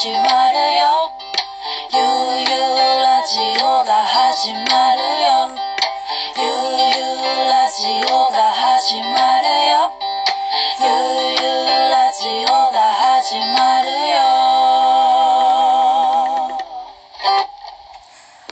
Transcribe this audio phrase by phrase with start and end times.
[0.00, 0.24] 始まる
[0.80, 1.12] よ。
[1.92, 2.00] ゆう
[2.40, 5.52] ゆうラジオが始まるよ。
[6.38, 6.48] ゆう
[6.88, 9.04] ゆうラジオが始ま
[9.42, 9.92] るよ。
[10.80, 10.88] ゆう
[11.36, 11.44] ゆう
[11.92, 14.24] ラジオが始まるよ。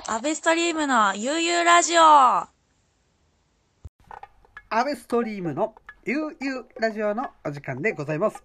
[0.06, 2.02] アベストリームのゆうゆうラジオ。
[2.02, 2.50] ア
[4.84, 5.74] ベストリームの
[6.04, 8.42] ゆうゆうラジオのお時間でございます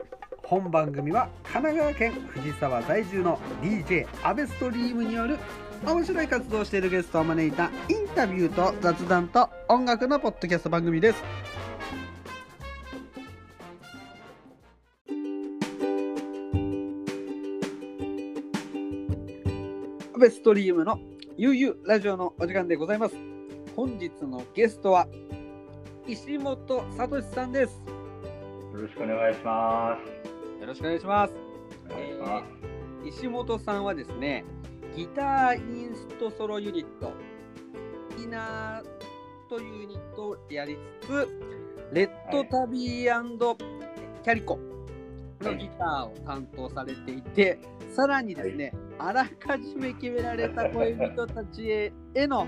[0.54, 5.40] 本番組は神奈川県藤沢在住の DJ アベストリームによる
[5.84, 11.24] 面白い活動をしているゲストを招いたインタビューと雑談と音楽のポッドキャスト番組です。
[20.16, 21.00] アベストリームの
[21.36, 23.16] ゆうゆうラジオのお時間でございます。
[23.76, 25.08] 本日のゲストは
[26.08, 27.82] 石本聡さんです。
[28.74, 29.98] よろしくお願いしま
[30.28, 30.33] す。
[30.64, 31.40] よろしくお願いしますす。
[31.90, 32.42] お願いしま
[33.04, 33.18] す。
[33.18, 34.46] 石本さんはですね
[34.96, 37.12] ギターインストソロユニット
[38.18, 41.28] イナーというユニットをやりつつ
[41.92, 43.58] レッドタビー
[44.24, 44.58] キャリコ
[45.42, 47.60] のギターを担当されていて、
[47.94, 52.48] さらにですね、あらかじめ決められた恋人たちへへの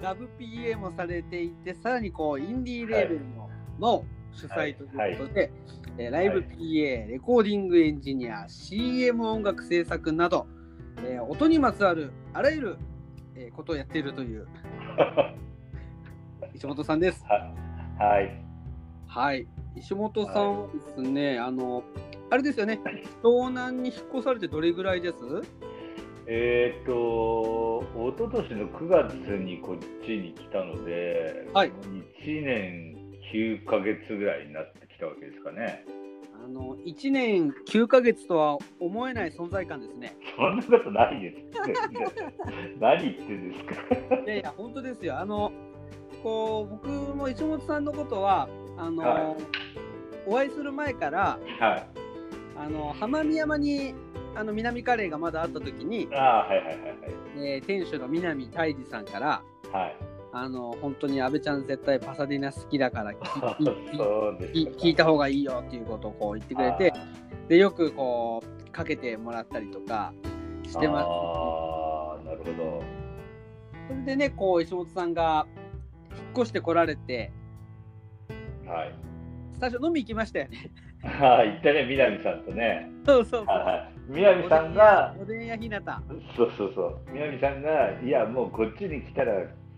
[0.00, 5.52] ラブ PA もされていてさらにこうインディーレーベルの,、の主催ということで、
[5.98, 10.46] えーライブ PA、レコーディングエンジニア CM 音楽制作など、
[11.06, 12.76] えー音にまつわるあらゆる、
[13.34, 14.46] えーことをやっているという
[16.54, 17.24] 石本さんです。
[17.98, 18.42] はい。
[19.06, 19.46] はい。
[19.76, 21.82] 石本さんはですね、あの、
[22.30, 22.80] あれですよね、
[23.22, 25.16] 東南に引っ越されてどれぐらいです？
[26.26, 31.72] えーっと、一昨年の9月にこっちに来たので、はい
[32.22, 32.96] 1年
[33.32, 35.84] 9ヶ月ぐらいになったわけですかね。
[36.44, 40.16] あの、1年9ヶ月とは思えない存在感ですね。
[40.36, 41.36] そんなことないです。
[42.80, 44.16] 何言ってんですか。
[44.24, 45.18] いやいや、本当ですよ。
[45.18, 45.52] あの、
[46.22, 49.36] こう、僕も石本さんのことは、あの、は
[50.26, 51.86] お会いする前から、はい。
[52.56, 53.94] あの、浜宮山に、
[54.34, 56.76] あの、南カレーがまだあった時に、ああ、はいはいはい
[57.36, 59.42] えー店主の南泰治さんから、
[59.72, 59.96] はい。
[60.32, 60.44] はい。
[60.44, 66.92] あの、本当に安倍ちゃん絶対パサディナ好きだから、聞いた方がいいよっていうことをこう言ってくれて、
[67.48, 70.14] で、よくこう、かけてもらったりとか
[70.64, 71.06] してます。
[71.06, 72.82] ああ、なるほど。
[73.88, 75.46] それでね、こう、石本さんが
[76.16, 77.30] 引っ越してこられて、
[78.66, 78.94] はい。
[79.60, 80.70] 最初飲み行きましたよね。
[81.02, 82.90] はい、行ったね、南さんとね。
[83.04, 83.46] そうそうそう。
[83.46, 83.92] はいはい。
[84.08, 86.02] 南さんが、おでんやひなた。
[86.36, 89.34] そうそうそう、南さんが、いや、もうこっちに来たら、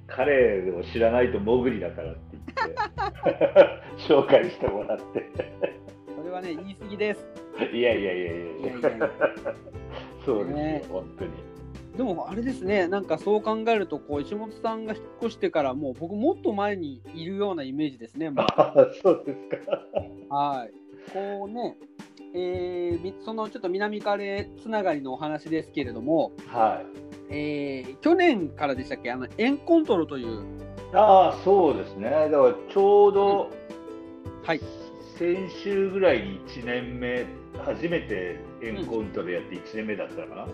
[0.06, 5.30] 彼を知らないとモグリだからって言って、 紹介してもらって。
[6.16, 7.26] それはね、言い過ぎです。
[7.72, 8.38] いやいやいやい
[9.00, 9.10] や
[10.24, 11.30] そうですよ、ね本当に。
[11.96, 18.30] でもあれですね、なんかそう考えると、こう石本さんが引っ越してから、もう僕、もっと前にいるようなイメージですね。
[18.30, 19.66] もうああ、 そうです
[20.28, 20.34] か。
[20.34, 20.72] はい。
[21.12, 21.76] こうね、
[22.34, 27.03] えーみそのちょっと南カレーつながりのお話ですけれども、はい。
[27.30, 30.42] えー去年からでしたっけ、あのエンコントロという、
[30.92, 32.10] ああ、そうですね。
[32.10, 33.50] だからちょうど、
[34.42, 34.60] はい、
[35.18, 37.26] 先週ぐらいに1年目、
[37.64, 40.46] 初めてエンコントでやって1年目だったかな？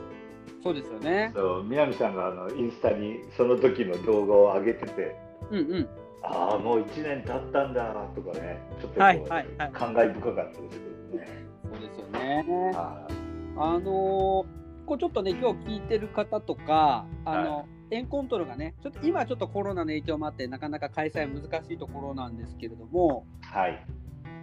[0.63, 1.33] そうですよね。
[1.35, 5.17] そう南さんがあのインスタにその時の動画を上げてて、
[5.51, 5.89] うんうん。
[6.23, 9.73] ああ、もう1年経ったんだとかね、ちょっとこう、はいはいはい。
[9.73, 10.79] 感慨深かったです
[11.11, 11.29] けどね。
[11.65, 12.45] そうですよね。
[12.75, 13.09] は
[13.57, 14.60] あのー
[14.91, 23.47] こうちょっとね、今日聞いてる方とか、あの、エンコントロがね、ちょっと今ちょっとコロナの影響もあって、なかなか開催難しいところなんですけれども、い。
[23.57, 23.87] はい。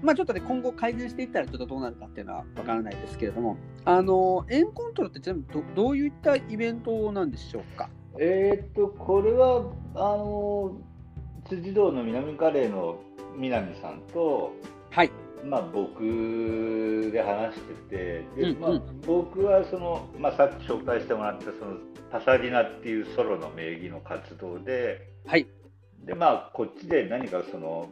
[0.01, 7.89] まあちょっとね、今後改善していったらちょっとどうなるかっていうのはわからないですけれども、あのーエンコントロって全部どどういったイベントなんでしょうか？
[8.17, 9.65] えーっと、これは、
[9.95, 10.77] あの、
[11.49, 13.01] 辻堂の南カレーの
[13.35, 14.53] 南さんと、
[14.91, 15.11] はい。
[15.45, 21.77] まあ、僕で話してて、でうんまあうん僕はその、まあ、さっき紹介してもらったその
[22.12, 25.47] パサディナっていうソロの名義の活動で、はい。
[26.06, 27.89] でまあ、こっちで何かその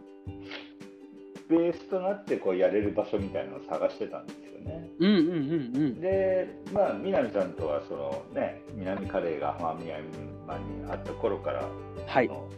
[1.50, 4.90] ベースとなってこうやれる場所みたいなのを探してたんですよね。
[5.00, 6.02] うんうんうんうん。
[6.02, 11.68] で、まあ、南さんとはその、ね、南カレーが浜宮山にあった頃から
[12.08, 12.28] はい。
[12.28, 12.50] の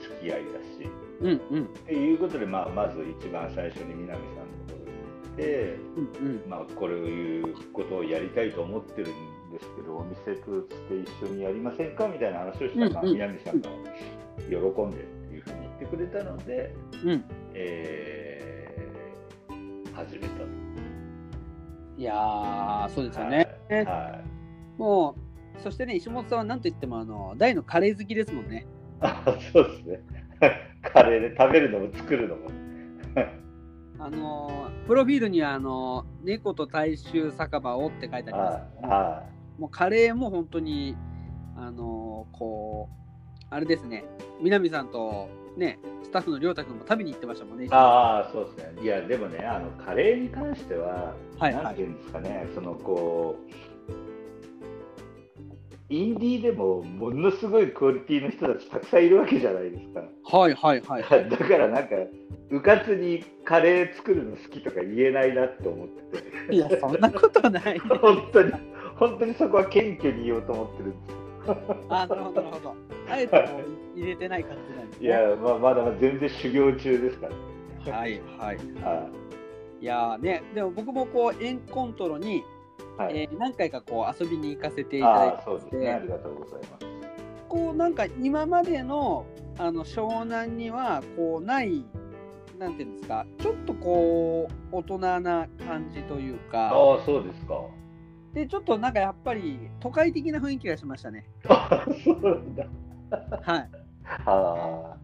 [0.00, 0.65] 付き合いだし、
[1.20, 5.76] うんうんっていうことで、まあ、まず一番最初に南さんのところに行って、
[6.20, 6.50] うんうん。
[6.50, 13.68] まあ、こういうことをやりたいと思ってるんですけど、お店として一緒にやりませんかみたいな話をしたら、まあうんうん南さんが
[14.48, 16.74] 喜んでっていうふうに言ってくれたので、
[17.04, 17.24] うん
[17.54, 20.44] えー始めたと。
[21.96, 23.48] いやー、そうですよね。
[23.70, 24.36] はいはい
[24.78, 25.16] も
[25.58, 28.66] う、そしてね、石本さんはなんといっても、あの、大のカレー好きですもんね。
[29.00, 29.22] あ
[29.52, 30.15] そうですね。
[30.82, 32.50] カレーで食べるのも作るのも。
[33.98, 38.88] あのープロフィールには、あのー猫と大衆酒場をって書いてありますけど
[39.58, 40.96] も、うカレーも本当に、
[41.56, 44.04] あのーこう、あれですね、
[44.40, 47.64] 南さんとね、スタッフの亮太君も食べに行ってましたもんね。
[47.64, 47.68] い。
[47.70, 48.82] ああ、そうですね。
[48.82, 53.52] いや、でもね、あのカレーに関しては、はいはいていうんですかね、そのこう、
[55.88, 60.36] インディーでもものすごいクオリティの人たちたくさんいるわけじゃないですか。
[60.36, 61.02] はいはいはい。
[61.30, 61.94] だからなんか、
[62.50, 67.78] うかつにカレー作るの好きとか言えないなって思ってて、いや、そんなことない。
[68.00, 68.52] 本当に、
[68.96, 71.16] 本当にそこは謙虚に言おうと思ってるんです
[71.88, 72.74] あ、なるほどなるほど。
[73.08, 73.44] あえて
[73.94, 75.06] 入れてない感じなんですね。
[75.06, 77.28] いや、まあ、まだ全然修行中ですか
[77.86, 77.96] ら。
[77.96, 78.56] はいはい。
[78.82, 79.26] はい
[79.86, 82.42] やーね、でも僕もこう、エンコントロに、い。
[82.96, 85.90] はいえー何回かこう遊びに行かせていただいああ、そうですね。
[85.90, 86.86] ありがとうございます。
[87.48, 89.26] こうなんか今までの
[89.58, 91.84] あの湘南にはこうない
[92.58, 97.60] なんていうんですかちょっとこう大人な感じというかああ、そうですか。
[98.34, 102.66] でちょっとなんかやっぱり都会的な雰囲気がしましたね あそうなんだ。
[103.42, 103.70] はい
[104.26, 104.95] ああ。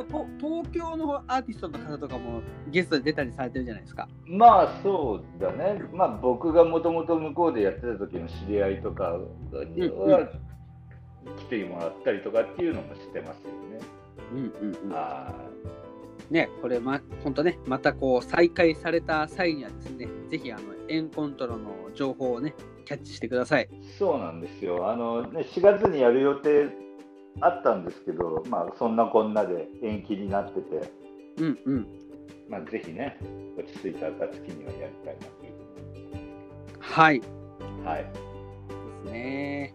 [0.00, 4.08] 結構と東京のアーティストの方とかもゲストで出たりされてるじゃないですか。
[4.26, 9.18] まあそうだね、まあ、僕がもともと向こうでやってた時の知り合いとか
[9.74, 10.30] には
[11.38, 13.80] 来てもらったりとかっていうのもしてますよね。
[14.32, 14.92] うんうんうん。
[14.94, 15.34] あ
[16.30, 22.54] ねこれま本当ねまたこう再開された際にはですねぜひあのエンコントロの情報をね
[22.86, 23.68] キャッチしてください。
[23.70, 24.90] ーそうなんですよ。
[24.90, 26.89] あの、ね、4月にやる予定
[27.40, 30.92] あったんですけど、まあ、そんなこんなで延期になってて、
[31.38, 31.86] うんうん
[32.48, 33.16] まあ、ぜひね、
[33.56, 35.52] 落ち着いた暁にはやりたいなという
[36.80, 37.22] はい
[37.84, 38.04] はい。
[38.04, 38.10] で
[39.08, 39.74] すね。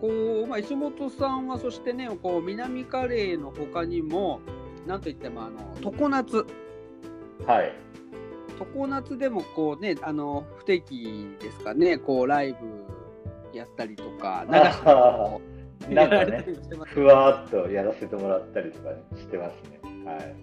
[0.00, 0.08] こ
[0.44, 4.40] う、まあ、石本さんはそしてね、こう南カレーの他にも、
[4.86, 6.46] なんといってもあの常夏、
[7.46, 7.72] はい。
[8.74, 15.40] 常夏でもこうね、あの不定期ですかね、こうライブやったりとか、流しとかも
[15.94, 16.44] なんかね、
[16.86, 19.80] ふわーっとやらせてもらったりとか、ね、してますね。
[20.04, 20.34] はい。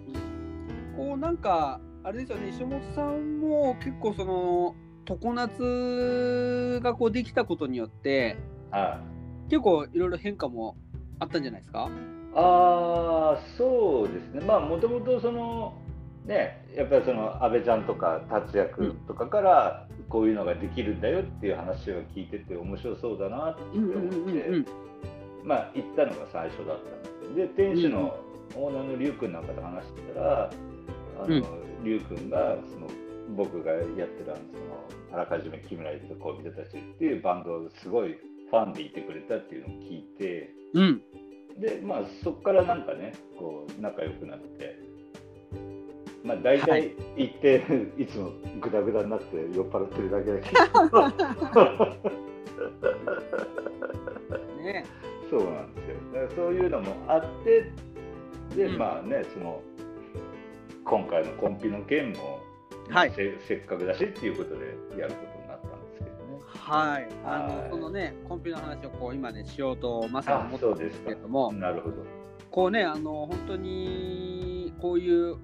[0.96, 4.74] こうなんか、あれですよね、石本さんも結構その
[5.04, 8.36] 常夏がこうできたことによって、
[8.70, 9.00] は
[9.48, 9.50] い。
[9.50, 10.76] 結構いろいろ変化も
[11.18, 11.90] あったんじゃないですか？
[12.34, 14.40] ああそうですね。
[14.46, 15.74] まあもともとその
[16.24, 23.90] ねやっぱりその安倍ちゃんとか達也君とかからこういうのができるんだよっていう話を聞いてて面白そうだなって思っ
[24.32, 24.64] て
[25.44, 26.78] まあ行ったのが最初だっ
[27.22, 28.18] たんで店主の
[28.56, 30.50] オーナーの龍君なんかと話してたら
[31.20, 31.42] あの
[31.84, 32.88] 龍君がその
[33.36, 38.18] 僕がやってるあのそのあらかじめ決められてたちっていうバンドをすごい
[38.50, 40.50] ファンでいてくれたっていうのを聞いて。
[40.74, 41.02] うん。
[41.58, 44.76] でまあそこからなんかねこう仲良くなって
[46.24, 46.96] まあ大は体い。
[47.16, 47.62] 行って、
[48.02, 50.50] い、つもグダグダになって酔っ払ってるだけだけ
[50.90, 51.08] ど。
[54.64, 54.84] ね
[55.30, 55.96] そうなんですよ。
[56.12, 57.72] だからそういうのもあって
[58.56, 58.78] で、うん。
[58.78, 59.62] まあねその
[60.84, 62.40] 今回のコンピの件も、
[62.90, 63.12] はい。
[63.12, 66.42] せせっかくだしっていうことでやることになったんですけどね。
[66.46, 67.68] はい、あはい。
[67.70, 71.96] のそのね、コンピの話をこう今ね、しようとまさに思ったんですけれども、なるほど。
[72.50, 75.36] こうね、あの本当にこういう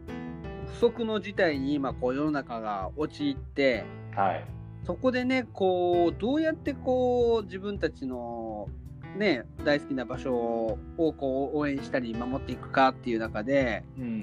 [0.78, 3.84] 不測の事態に今、こう世の中が陥って、
[4.14, 4.44] はい。
[4.84, 8.39] そこでね、こうどうやってこう自分たちの
[9.16, 14.22] ね、大好きな場所をこう応援したり守っていくかっていう中で、うん。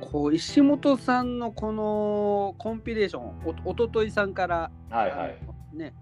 [0.00, 3.24] こう石本さんのこのコンピレーション、
[3.64, 5.38] おおとといさんから、はいはい。
[5.76, 5.94] ね、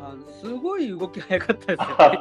[0.00, 2.18] あのすごい動き早かったですよね。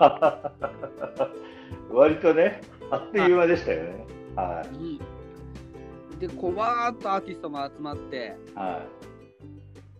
[1.92, 4.06] 割とねあっという間でしたよね。
[4.36, 4.68] はい。
[4.76, 6.20] うん。
[6.20, 8.36] でこうわーっとアーティストも集まって。
[8.54, 8.86] は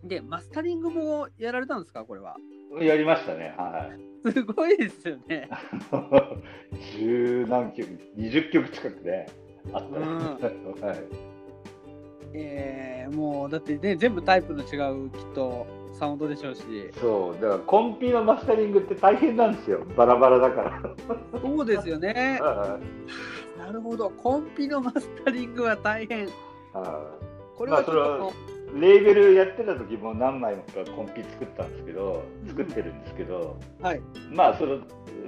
[0.04, 2.04] でマスタリングもやられたんですか？
[2.04, 2.36] これは。
[2.80, 2.86] い。
[2.86, 3.54] やりましたね。
[3.56, 3.90] は
[4.26, 4.32] い。
[4.32, 5.48] すごいですよね。
[6.98, 9.26] 十何曲、二十曲近くね。
[9.72, 10.06] あったね。
[10.06, 11.30] うんはい。
[12.32, 15.66] えー、もうだってね全部タイプの違うきっと
[15.98, 16.62] サウンドでしょうし
[17.00, 19.84] そう、だからコンピのマスタリングって大変なんですよ。
[19.96, 20.82] バラバラだから。
[21.40, 22.38] そうですよね。
[22.42, 26.26] はいなるほどコンピのマスタリングは大変。
[26.72, 27.10] は
[27.56, 28.32] これはちょっと
[28.74, 34.00] レーベルやってた時も何枚もかコンピ作ったんですけど、作ってるんですけど、はい
[34.30, 34.78] まあその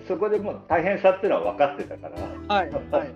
[0.07, 3.11] そこでもう大変さっていうのは分かってたから、はいはい。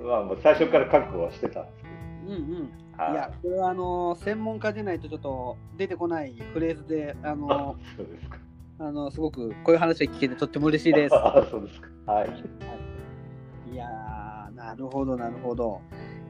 [0.02, 1.88] まあもう最初から覚悟はしてたんですけ
[2.34, 2.70] うんうん。
[2.96, 8.38] はいいや、これはあの専門家でないとちょっと出てこないフレーズで、あの、そうですか。
[8.78, 11.14] あのすごくこういう話が聞けてとっても嬉しいです。
[11.16, 11.88] あそうですか。
[12.06, 12.28] はい。
[13.72, 15.80] いやー、なるほど、なるほど。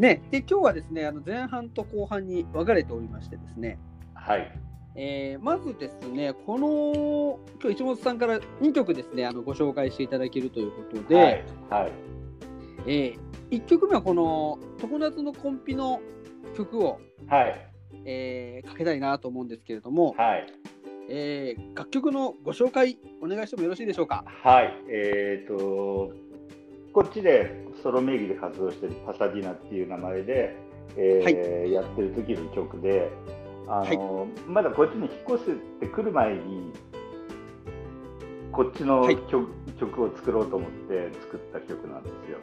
[0.00, 3.78] ね、で、今日はですね、あの前半と後半に分かれておりましてですね、
[4.14, 4.50] はい。
[4.96, 11.44] えーまずですね、この、今日一本さんから2曲ですね、あのご紹介していただけるということで、はい。
[11.84, 11.92] はい。
[12.86, 13.14] え
[13.50, 16.00] 1曲目はこの常夏のコンピの
[16.56, 17.70] 曲を、はい。
[18.06, 20.46] えーかけたいなと思うんですけれども、はい。
[21.10, 24.24] えー楽曲のご紹介お願いしてもよろしいでしょうか？
[24.26, 24.72] はい。
[24.88, 26.12] えっ、と、
[26.92, 30.56] こっちでソロ名義で活動してるパサディナっていう名前で、
[30.96, 33.10] えーやってる時の曲で、
[33.68, 36.72] あの、まだこっちに引っ越してくる前に、
[38.50, 42.38] こっちのはい曲,、曲を作ろうと思って作った曲なんですよ。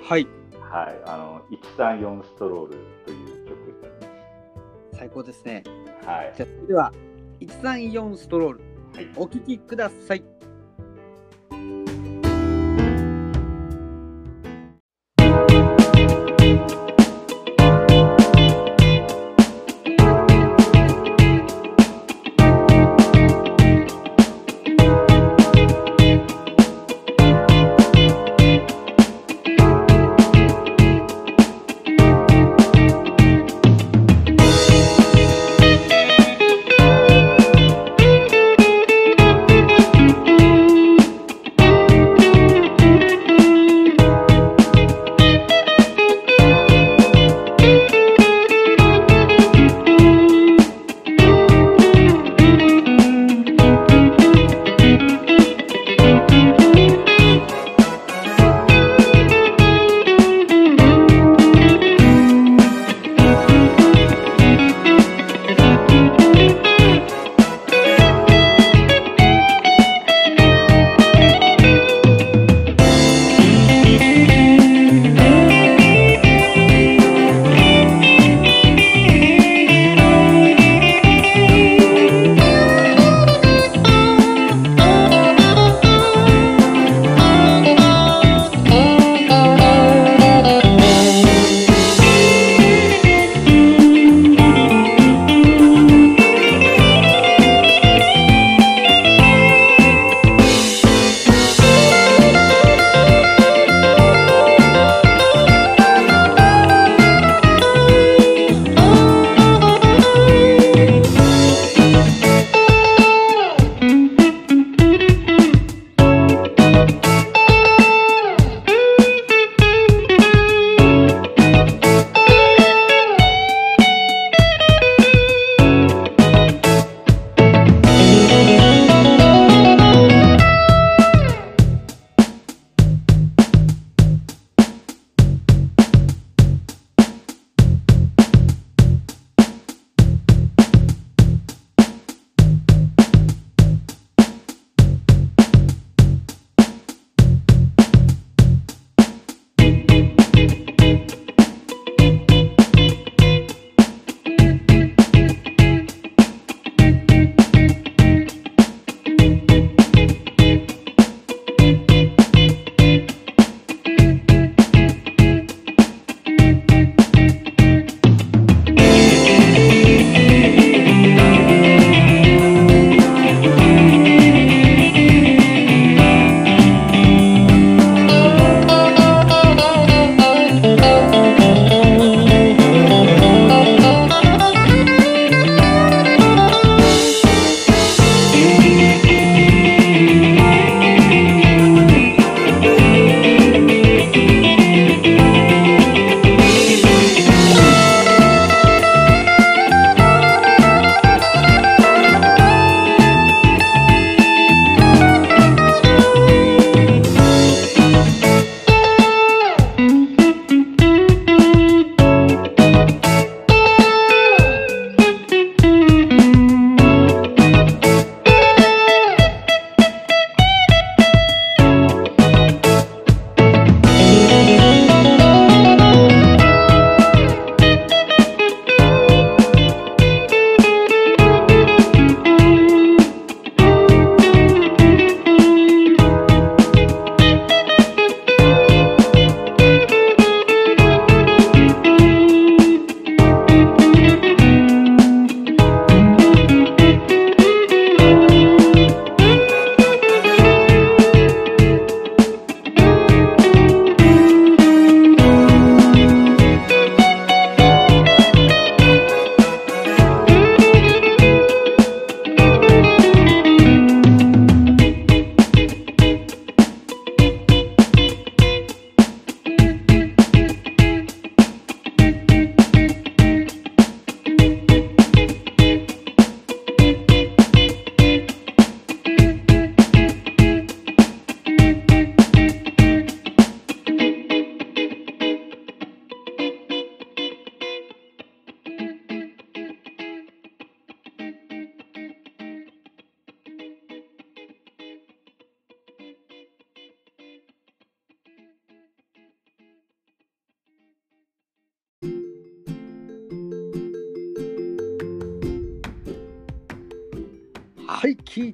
[0.00, 0.26] はい、
[0.58, 1.00] はい。
[1.04, 1.42] あの、
[1.76, 3.94] 134ストロールという曲になり
[4.92, 5.62] 最高ですね。
[5.96, 6.08] ます。
[6.08, 6.32] はい。
[6.34, 6.92] じゃでは、
[7.40, 8.58] 134ストロール、
[8.94, 10.24] はいお聴きください。「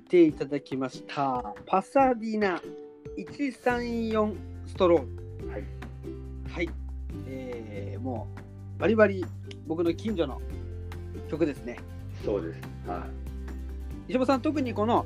[0.08, 1.54] ていただきました。
[1.66, 2.60] パサディナ
[3.18, 4.34] 134
[4.66, 5.48] ストロール。
[5.50, 5.64] はい。
[6.50, 6.70] はい。
[7.28, 8.26] えー、も
[8.76, 9.24] う、バリバリ
[9.66, 10.40] 僕の近所の
[11.30, 11.78] 曲ですね。
[12.24, 12.60] そうです。
[12.86, 13.06] は
[14.08, 15.04] 石本さん、特にこの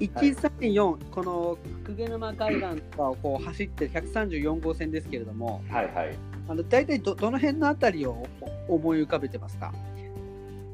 [0.00, 5.72] 134、この鵠沼海岸とかをこう走ってる134号線ですけれども、い。
[5.72, 6.18] はいはい。
[6.48, 8.26] あの大体どどの辺のあたりを
[8.68, 9.72] 思い浮かべてますか？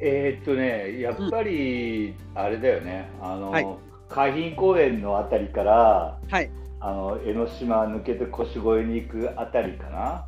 [0.00, 3.66] えー、っとね、やっぱり、あれだよね、うん、あの、はい、
[4.08, 6.50] 海浜公園のあたりから、はい、
[6.80, 10.26] あの江ノ島抜けて腰越えに行くあたりかな。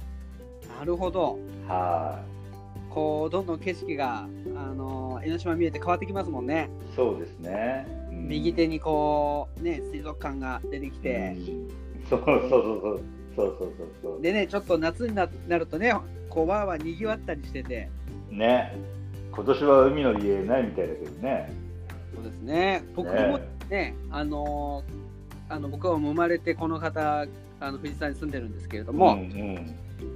[0.79, 1.39] なるほど。
[1.67, 2.93] はい。
[2.93, 6.69] こうどんどん景色があの江ノ島見えて変わってきますもんね。
[6.97, 7.87] そうですね。
[8.11, 11.37] うん、右手にこうね水族館が出てきて。
[11.37, 13.01] うん、そうそうそうそう。
[13.37, 13.73] そうそう
[14.03, 15.95] そうでねちょっと夏になるとね
[16.29, 17.89] こうわーわーにぎわったりしてて
[18.29, 18.77] ね
[19.33, 21.53] 今年は海の家ないみたいだけどね。
[22.15, 24.83] そうですね、僕もね、あの
[25.49, 27.27] あの僕は生まれてこの方、
[27.61, 29.75] あの藤沢に住んでるんですけれども、うんうん。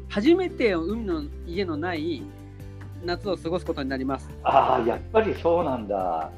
[0.09, 2.23] 初めて海の家のない
[3.05, 4.31] 夏を過ごすことになります。
[4.43, 6.31] ああやっぱりそうなんだ。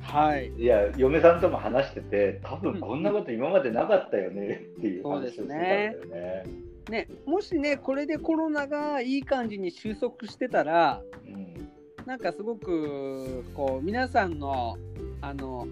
[0.00, 0.52] はい。
[0.56, 6.44] いや嫁さんとも話してて多分こんなこと今までなかったよねっていう話をしてたんだよね。
[6.90, 11.45] ね、もしね、これでコロナがいい感じに収束してたら、うん
[12.06, 14.78] なんかすごくこう皆さんの
[15.20, 15.66] あの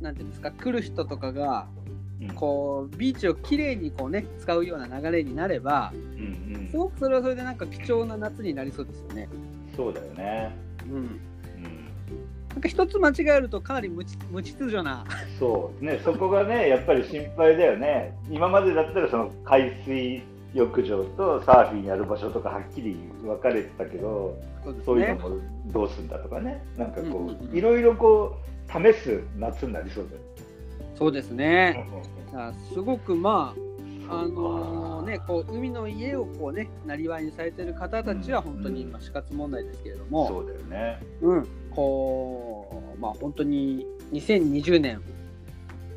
[0.00, 1.66] なんていうんですか来る人とかが
[2.20, 9.28] うんこうビーチをきれいにこうね使うような流れになればうんうんすごくそれはそれでなんか貴重な夏になりそうですよね。
[9.74, 10.94] そうだよねうん。
[10.94, 11.20] うん
[12.50, 15.04] なんか一つ間違えるとかなり無秩無秩序な。
[15.38, 20.22] そうねそこがねやっぱり心配だよね今までだったらその海水
[20.56, 25.36] 浴場とサーフィンやる場所とかはっきり分かれてたけどそうですそういうのね。
[25.36, 28.36] もどうすんだとかね、なんかこういろいろこ
[28.68, 30.08] う試す夏になりそう
[30.96, 31.86] そうですだね。
[32.72, 33.54] すごくま
[34.08, 40.26] ああのねこう海の家をこうねなりわいにされてる方たちは本当にうん今死活問題ですけれども。
[40.28, 41.00] そうだよね。
[41.20, 45.02] うん、こう、まあ本当に2020年、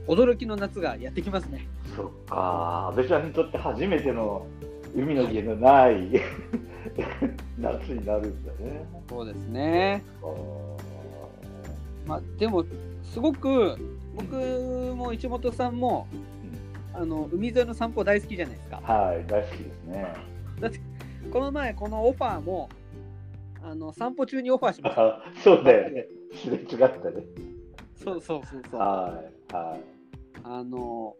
[0.10, 1.68] 驚きの夏がやってきますね。
[1.96, 4.44] そっか、安倍ちゃんにとって初めての
[4.96, 6.10] 海の家のない
[7.60, 8.86] 夏になるんだね。
[9.08, 10.04] そうですね。
[12.08, 12.66] まあでも、
[13.04, 13.76] すごく、
[14.16, 14.36] 僕
[14.96, 16.08] も市本さんも、
[16.92, 18.82] あの海沿いの散歩大好きじゃないですか。
[18.84, 20.16] はい、大好きですね。
[20.60, 20.80] だって、
[21.32, 22.68] この前、このオファーも、
[23.62, 25.02] あの散歩中にオファーしました。
[25.04, 26.08] あ そうだよね。
[26.34, 27.24] すれ違ったね。
[27.96, 28.80] そうそうそうそう。
[28.80, 29.99] はい、はい。
[30.44, 31.16] あの、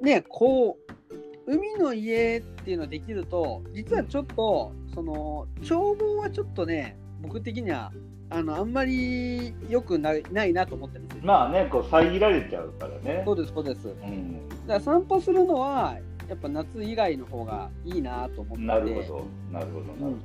[0.00, 0.92] ね、こう、
[1.46, 7.92] 海の家っていうのができると、実はちょっと、その、眺望はちょっとね、僕的には、
[8.30, 11.24] あの、あんまり良くないないなと思ってるんですよ。
[11.24, 13.22] まあね、こう遮られちゃうからね。
[13.24, 13.84] そうです、そうです。
[13.84, 15.96] だかうん、ら散歩するのは、
[16.28, 20.16] やっぱ夏以外の方がいいなと思ってて、なるほど、なるほど、なる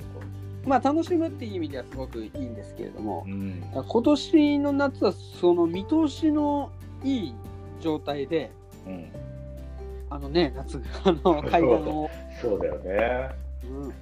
[0.65, 3.33] まあ楽しむっていう意味ではすごくいいんですけれどもほ、ど。
[3.33, 6.71] うん、今年の夏はその見通しの
[7.03, 7.35] いい
[7.83, 8.49] 状態で、
[8.87, 9.11] うん、
[10.09, 12.09] あのね、夏、あの海岸を、
[12.41, 13.29] そうだよね。
[13.65, 13.93] うん、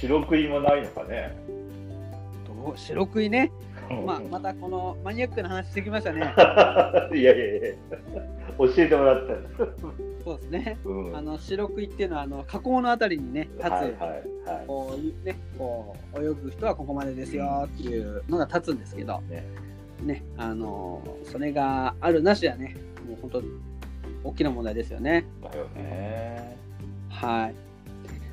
[0.00, 1.36] 白食いもないのかね。
[2.44, 2.76] どう？
[2.76, 3.52] 白食いね、
[4.04, 6.20] まあ、またこのマニアックな話してきましたね。
[7.14, 7.74] いやいやいや、
[8.58, 9.34] 教えてもらった。
[10.24, 10.78] そうですね。
[10.84, 13.92] うん、あの白食いっていうのはあの河口のあたりにね立つ、はいはい
[14.46, 14.66] はい。
[14.66, 19.44] こうねこう泳ぐ人はここまでですよっていうのが立つんですけど、ね。
[20.02, 23.42] ねあのそれがあるなしはねもう本当
[24.24, 25.24] 大きな問題ですよね。
[25.42, 26.56] だよね。
[27.08, 27.54] はい。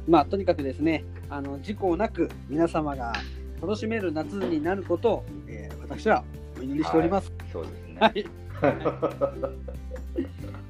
[0.08, 3.14] まあとにかくですねあの事故なく皆様が
[3.62, 6.24] 楽しめる夏になることを、えー私は
[6.58, 7.34] お祈りしております。
[7.52, 7.98] そうですね。
[8.00, 8.26] はい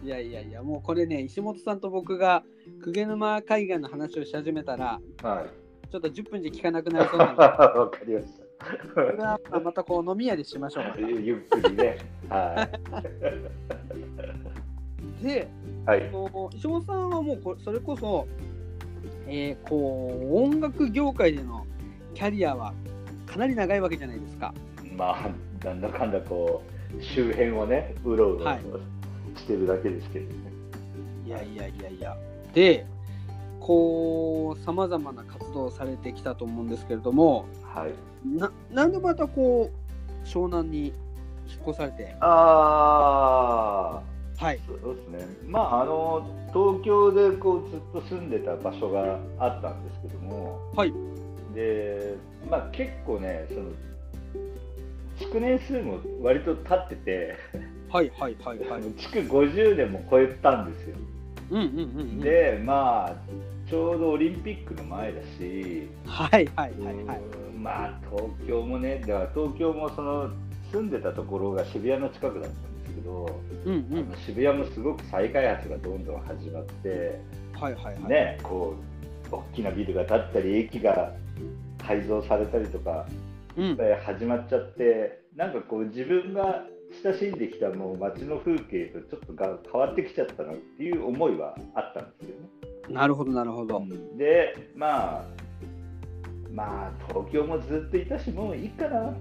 [0.04, 2.44] いやいやいや、もうこれね、石本さんと僕が
[2.84, 5.90] 鵠沼海岸の話をし始めたら、はい。
[5.92, 8.28] ちょっと10分じゃ聞かなくなりそうなので、 わかりまし
[8.94, 10.94] これはまたこう飲み屋でしましょう。
[11.00, 11.98] ゆっくりね。
[12.30, 12.68] は
[15.22, 15.48] で、
[15.86, 15.90] い。
[15.90, 16.10] はい。
[16.12, 18.28] こう石本さんはもうこそれこそ、
[19.28, 21.66] えーこう音楽業界での
[22.14, 22.74] キャリアは
[23.26, 24.54] かなり長いわけじゃないですか。
[24.96, 26.62] まあ、なんだかんだこ
[26.98, 28.62] う、周辺をね、うろうろはい
[29.38, 30.34] してるだけですけどね。
[31.26, 32.18] いやいやいやいや。
[32.54, 32.86] で、
[33.62, 37.94] こう、さまざまな活動をされてきたと思うんですけれども、はい。
[38.38, 40.88] ななんでまたこう湘南に
[41.48, 42.16] 引っ越されて？
[42.20, 44.02] あ
[44.40, 44.44] あ。
[44.44, 45.28] はいそうですね。
[45.48, 50.60] まあ、あの、東京でこうずっと住んでた場所があったんですけども。
[50.76, 50.94] はい
[51.54, 52.16] で、
[52.50, 53.70] まあ、結構ね、その。
[55.20, 57.36] 築年数も割と経ってて、
[57.92, 58.84] はいはいはいはい。
[58.98, 60.96] 築50年も超えたんですよ。
[61.52, 62.20] うんうんうんうん。
[62.22, 63.16] で、まあ、
[63.72, 67.22] ちょうどオリンピックの前だし、はいはいはいはい。
[67.56, 70.30] うんまあ、東京もね、だから東京もその
[70.74, 74.10] 住んでたところが渋谷の近くだったんですけど、うんうあん。
[74.10, 77.22] の渋谷もすごく再開発がどんどん始まって、
[77.54, 78.04] はいはいはい。
[78.10, 78.76] ね、こ
[79.32, 81.14] う大きなビルが建ったり、駅が
[81.88, 83.06] 改造されたりとか、
[83.56, 83.62] う
[84.04, 86.66] 始まっちゃって、なんかこう自分が
[87.06, 92.61] 親しんできたもう街の風景とちょっとが変わってきちゃったなっていう思いはあったんですよね。
[92.90, 93.84] なるほどなるほど。
[94.18, 95.26] で、まあ、
[96.54, 99.14] まあ、東京もずっといたし、もういいかな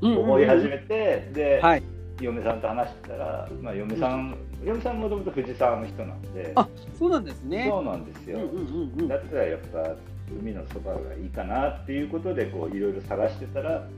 [0.00, 1.82] と思い始めて、で、はい。
[2.20, 7.66] 嫁さんと話してたら、まあ、嫁さん、嫁さんもともと藤沢の人なんで、あそうなんですね。
[7.68, 8.38] そうなんですよ。
[8.38, 8.60] うんうんう
[8.96, 9.16] んうんだ。
[9.16, 9.96] ったらやっぱ
[10.38, 13.88] 海のそばがいいかなっていうことでこういろいろ探してたら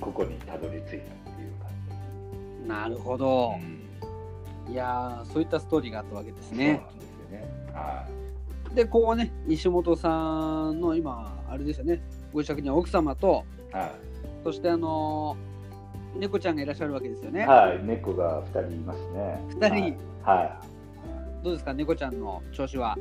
[0.00, 1.02] ここにたどり着いたっていう
[2.64, 3.56] 感なるほど
[4.66, 4.72] じ、。
[4.72, 6.72] いやーそういったストーリーがあったわけですそうね。
[6.72, 7.63] なんですよね。
[7.74, 8.06] は
[8.74, 12.00] でこうね西本さんの今あれですよね
[12.32, 13.76] ご自宅には奥様とい。
[13.76, 13.90] は
[14.42, 15.54] そしてあのー
[16.16, 17.32] 猫ちゃんがいらっしゃるわけですよい。
[17.32, 17.44] ね。
[17.44, 17.82] はい。
[17.82, 19.40] 猫が二人いますね。
[19.48, 19.96] 二人？
[20.22, 20.44] はい。
[20.44, 20.60] は
[21.42, 22.96] どうですか猫ちゃんの調子は？
[22.96, 23.00] い。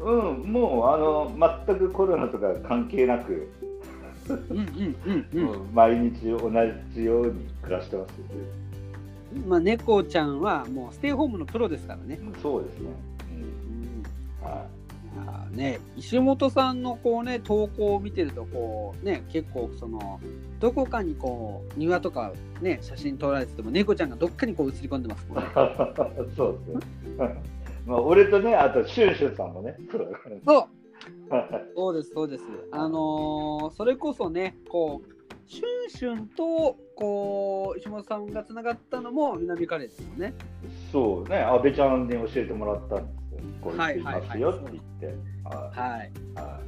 [0.00, 1.32] うん、もうあの
[1.66, 3.50] 全くコロナとか関係なく、
[4.28, 5.68] うんうんうんうん。
[5.74, 6.48] 毎日同
[6.92, 8.14] じように暮らしてます。
[9.48, 12.20] まあ猫ちゃんはもうステイホームのプロですからね。
[12.40, 12.90] そうですね。
[14.44, 14.66] は
[15.52, 15.56] い。
[15.56, 20.20] ね石本さんのこうね投稿を見てるとこうね結構その
[20.58, 25.50] どこかにこう庭とかね写真撮られてても猫ちゃんがどっかにこう映り込んでますもんね。
[26.36, 27.42] そうですね。
[27.86, 30.68] まあ、俺とね、あとシュンシュンさんもね、そう
[31.76, 32.44] そうですそうです。
[32.72, 35.14] あのーそれこそねこう
[35.46, 40.32] シュンシュンとこう石本さんがつながったのも南カレーですもんね。
[40.90, 43.52] そうね、安倍ちゃんに教えてもらったんですよ。
[43.60, 45.18] こう言っていますよって言って。
[45.44, 46.04] はは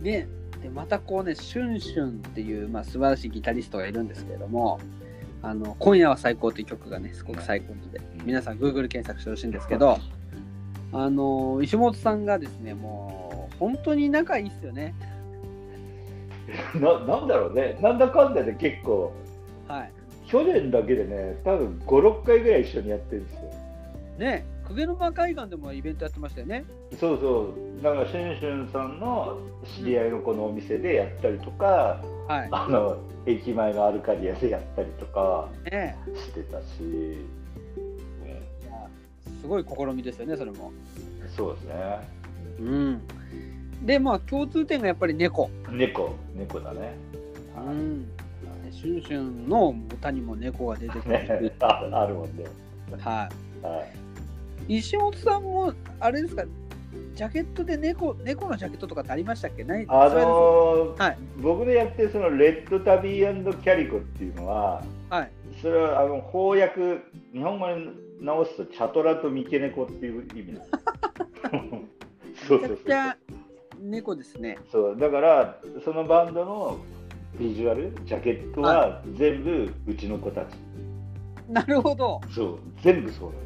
[0.01, 0.05] い。
[0.05, 0.29] で
[0.63, 4.81] でまたこうねシュンシュンっていう、まあ、素晴らしいギタリストがいるんですけれども
[5.43, 9.99] 「あの今夜は最高」という曲がねすごく最高なのでうん皆さん Google 検索してほしいんですけど
[10.93, 14.95] あの石本さんがですねもう本当に仲いいっすよね
[16.75, 16.79] い。
[16.81, 19.13] ななんだろうね、なんだかんだで結構、
[19.69, 19.91] はい
[20.27, 23.41] 去年だけでね、多分5、6回ぐらい一緒にやってるんですよ。
[24.19, 26.65] ね鵠沼海岸でもイベントやってましたよね。
[26.99, 29.39] そうそう、だからシュンシュンさんの
[29.77, 32.49] 知り合いのこのお店でやったりとか、はい。
[32.51, 35.97] あの駅前のアルカディアでやったりとかね。
[36.15, 37.17] してたし、い
[38.69, 38.89] や
[39.41, 40.73] すごい試みですよねそれも。
[41.37, 42.09] そうですね。
[42.61, 43.03] うん。
[43.83, 45.51] でまあ共通点がやっぱり猫。
[45.71, 46.95] 猫、猫だね。
[47.57, 47.77] うはい。
[47.77, 48.07] ん。
[48.73, 51.53] シュンシュンの歌にも猫が出てくる。
[51.61, 52.45] あるもんね。
[52.99, 53.29] は
[53.63, 53.67] い。
[53.67, 54.06] はい。
[54.69, 56.45] 石本さんもあれですか
[57.15, 59.65] ジャケットで猫猫のジャケットとかってありましたっけ？
[59.65, 59.87] ない？
[59.89, 61.19] あのーはい。
[61.39, 65.31] 僕でやってるそのレッドタビーキャリコっていうのは、はい。
[65.63, 67.03] それはあの翻訳、
[67.33, 67.89] 日本語に
[68.21, 70.53] 直すとチャトラと三毛猫っていう意味。
[70.53, 71.79] なんで
[72.39, 72.47] す。
[72.49, 72.77] そうそう。
[72.77, 73.17] くちゃ
[73.81, 74.59] 猫ですね。
[74.71, 74.97] そう。
[74.99, 76.77] だからそのバンドの
[77.39, 80.49] ビジュアルジャケットは全部うちの子たち、
[81.49, 82.21] なるほど。
[82.35, 82.59] そう。
[82.83, 83.33] 全部そう。
[83.33, 83.46] なん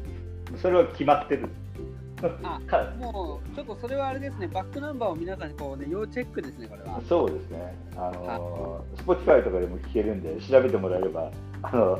[0.57, 1.49] それは決まってる。
[2.43, 4.47] あかもうちょっとそれはあれですね。
[4.47, 7.01] バックナンバーを皆さんにこうね要チェックですねこれは。
[7.07, 7.75] そうですね。
[7.95, 11.31] あの Spotify とかでも聴けるんで調べてもらえれば
[11.63, 11.99] あの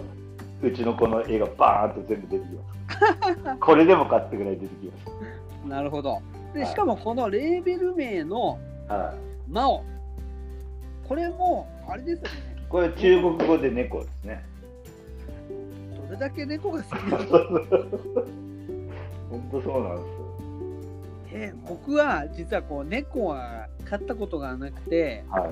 [0.61, 3.57] うちの子の絵がバーンと全部出てきます。
[3.59, 4.91] これでもかってぐらい出てき
[5.65, 6.21] まなるほど。
[6.53, 6.69] ではい。
[6.69, 9.15] しかもこのレーベル名のす、は
[9.49, 9.83] 「マオ」
[11.07, 12.55] これもあれですよね。
[12.59, 14.45] い、これ中国語で猫ですね。
[14.45, 14.50] ど
[16.11, 17.25] れだけ猫が好きなの。
[19.29, 20.21] 本当そうなんですよ。
[21.33, 25.51] えー僕は実はこう猫は飼ったことがなくて、はいはい。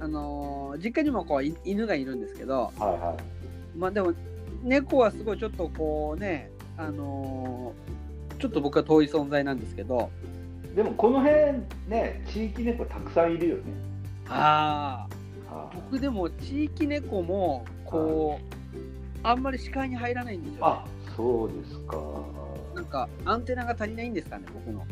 [0.00, 3.78] あのー実家にもこうい犬がいるんですけどはいはい。
[3.78, 4.12] まあでも
[4.62, 10.10] 猫はすごいちょっとこうねあのーちょっと僕は遠い存在なんですけど。
[10.76, 11.54] でもこの辺
[11.88, 13.62] ね地域猫たくさんいるよね。
[14.28, 15.08] あ
[15.50, 18.57] あはい僕でも地域猫もこう
[19.22, 20.84] あんまり視界に入らないんですよ、ねあ、
[21.16, 21.96] そうですか。
[22.74, 24.86] なんかアンテナが足りないんですかね僕の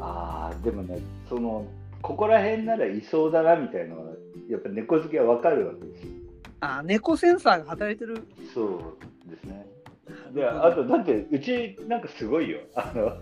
[0.00, 1.66] ああ、でもね、その、
[2.00, 4.12] ここら辺ならいそうだなみたいなのは、
[4.48, 6.12] やっぱ猫好きはわかるわけですよ。
[6.60, 9.66] あー猫センサーが働いてるそうですね。
[10.34, 12.60] で、あと、だって、うちなんかすごいよ。
[12.74, 13.12] あの、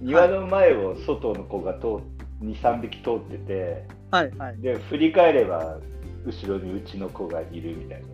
[0.00, 2.02] 庭の前を外の子が通
[2.42, 5.78] 2、3匹通ってて、はいはいで、振り返れば、
[6.24, 8.06] 後ろにうちの子がいるみたいな。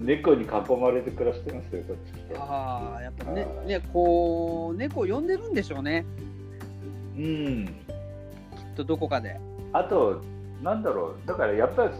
[0.00, 0.46] 猫に囲
[0.80, 2.36] まれて暮らしてますよ、こっち来て。
[2.36, 6.04] ああ、やっぱねは、いね、こう、猫呼んでるんでしょうね。
[7.16, 7.66] うん。
[7.66, 7.72] きっ
[8.76, 9.38] とどこかで。
[9.72, 10.20] あと、
[10.62, 11.90] なんだろう、だからやっぱり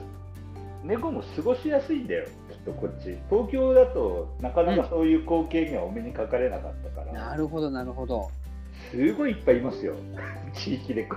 [0.85, 3.19] 猫も過ごしやすいんだよ、きっとこっち。
[3.31, 8.31] 東京だとなかなかそういう光景にはお目にかかれなかったから、なるほど、なるほど。
[8.91, 9.95] すごいいっぱいいますよ、
[10.53, 11.17] 地域猫。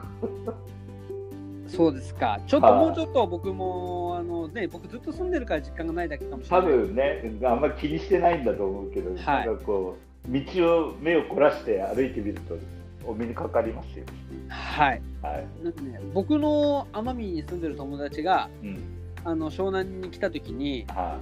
[1.67, 2.39] そうですか。
[2.47, 6.71] ちょっとはいもうちょっと僕も、あのね、僕ずっと住んでるから実感がないだけかもしれ多ない。
[6.71, 9.97] 分ね、あんまり気にしてないんだと思うけど、はいなんかこ
[10.29, 12.57] う、道を目を凝らして歩いてみると、
[13.05, 14.05] お目にかかりますよ。
[14.49, 15.01] はい。
[15.21, 15.47] はい。
[15.63, 18.79] なんかね、僕の奄美に住んでる友達が、うん。
[19.23, 21.17] あの湘南に来た時に、は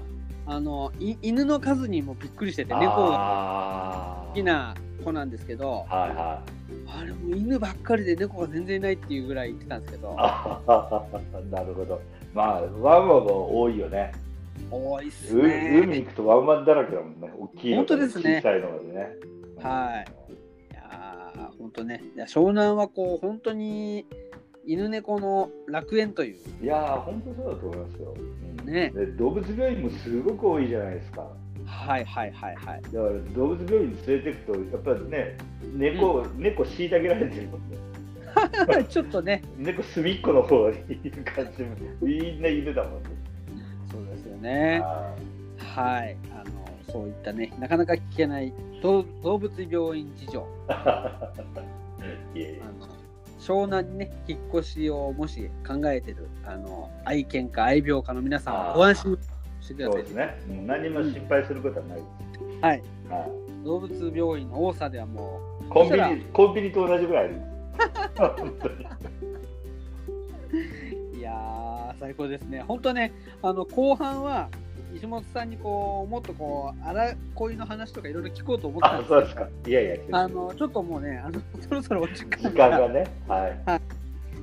[0.47, 2.65] あのい犬の数にもびっくりしてい。
[2.65, 6.43] て、猫が好きな子なんですけど、はいは
[6.97, 7.01] い。
[7.01, 10.61] あれもう犬ばっかりで猫が全然いないっていうぐらい言ってたんですけど、あ
[11.51, 12.01] なるほど。
[12.33, 14.11] まあ、ワンワンも多いよね。
[14.69, 15.97] 多いっすう海ね。
[16.01, 17.31] 行くとワンワンだらけだもんね。
[17.37, 19.15] 大きいの本当ですね小さいのまでね。
[19.61, 20.73] はい。
[20.73, 24.05] いやー、本当ね、湘南はこう、本当に
[24.65, 28.13] 犬猫の楽園という、いやー、本当そうだと思いますよ。
[28.17, 31.27] うんねで動物病院もすごく多いじゃないですか。
[31.65, 32.81] はいはいはいはい。
[32.81, 35.37] だから動物病院に連れてくと、やっぱりね、
[35.73, 37.77] 猫、猫虐げられてるもんね。
[38.89, 43.09] ちょっとね、猫隅っこの方にいる感じも、みんな犬だもんね。
[43.91, 44.81] そうですよね。
[44.83, 45.15] あ
[45.57, 46.17] はい。
[46.31, 50.47] あの、そういったね、なかなか聞けない動動物病院事情。
[50.67, 51.29] ー
[52.35, 52.61] いえい
[53.39, 59.19] 湘南にね、引っ越しをもし考えてる、あの、愛犬か愛病家の皆さんはご安心
[59.65, 60.13] してくださいそうです。
[60.13, 60.37] ね。
[60.47, 62.07] もう何も心配することはないです。
[62.61, 62.83] はい。
[63.09, 63.31] はい
[63.65, 67.41] 動物病院の多さではもう、コンビニ、コンビニと同じぐらいある。
[71.17, 72.63] いやー、最高ですね。
[72.67, 74.49] 本当ね、あの、後半は、
[74.95, 79.47] 石本さんにこう、もっとこう、荒恋の話とかいろいろ聞こうと思ったんあ、ですそうですか。
[79.67, 83.07] いやいや、あの、ちょっともうね、あの、 そろそろお時間時間がね。
[83.27, 83.59] はい。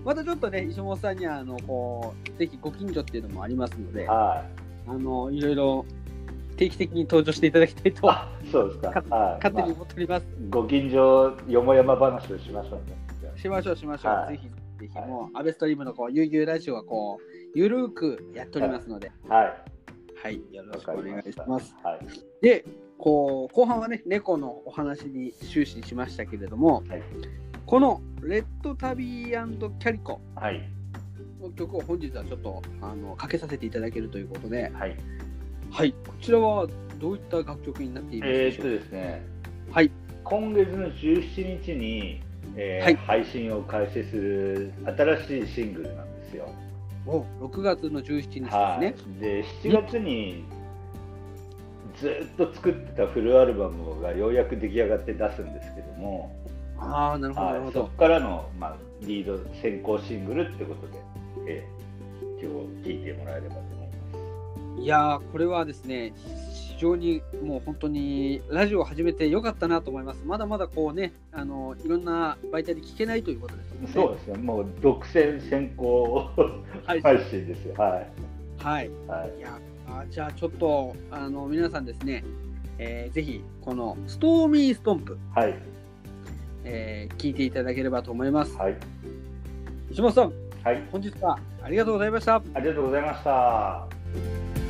[0.04, 4.61] またちょっとね、石本さんには、あの、こう、ぜひご近所っていうのもありますので、あはい。
[4.86, 5.84] の、いろいろ
[6.56, 8.88] 定期的に登場していただきたいと、あ、そうですか。
[8.88, 9.02] はい。
[9.44, 10.26] 勝手にま思っております。
[10.26, 12.96] あご近所よもやま話をしましょうね。
[13.36, 14.12] しましょう、しましょう。
[14.12, 14.48] はいぜひ、
[14.88, 19.54] ぜひ、もう、アベストリームのこう、悠々ラジオはこう、ゆるーくやっておりますので、はい。
[20.22, 21.38] はい、よろわしくお願いし。
[21.46, 21.74] ます。
[21.82, 21.98] はい。
[22.40, 22.64] で、
[22.98, 27.02] こう、後半はね、猫のお話に終始しましたけれども、はい。
[27.66, 30.62] この、レッドタビーキャリコはい。
[31.42, 34.96] の曲を本日はちょっと、あの、かけさせていただけるということで、はい。
[35.70, 36.66] はい、こちらは
[37.00, 39.26] どういった楽曲になっているえーっとでしょうですね。
[39.70, 39.90] はい。
[40.24, 42.22] 今月の17日に、
[42.56, 46.48] えーはい配信を開始する新しいシングルなんですよ。
[47.06, 48.48] お6月の17日ですね。
[48.50, 49.20] はい。
[49.20, 50.44] で、7月に
[51.98, 56.34] ずっと作ってたフルアルバムがようやく出来上がって出すんですけども、
[56.78, 57.88] ああ、なるほど、はそこ。
[57.90, 60.98] からの、まあ、リード先行シングルってことで、
[61.46, 61.82] えー
[62.42, 62.50] 今
[62.82, 66.12] 日聴いてもらえればと思いまいやー、これはですね、
[66.76, 70.22] 非常にもう本当にラジオを始めてよかったなと思います。
[70.24, 73.86] まだまだこうね、あのいろんな媒体で聞けないということですね。
[73.86, 73.92] す。
[73.92, 76.14] そうですね、もう独占先行
[76.84, 77.74] はい配信ですよ。
[77.76, 78.64] はい。
[78.64, 78.90] はい。
[79.06, 82.24] はいいやあじゃあちょっとあの皆さんですね、
[82.78, 85.54] えーぜひこのストーミーストンプ、はい。
[86.64, 88.56] えー聞いていただければと思います。
[88.56, 88.76] はい。
[89.92, 90.32] 石本さん、
[90.64, 90.82] はい。
[90.92, 92.36] 本日はありがとうございました。
[92.36, 94.61] ありがとうございました。